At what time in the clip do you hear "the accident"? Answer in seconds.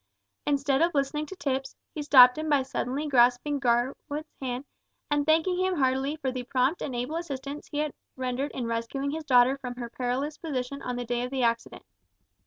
11.29-11.85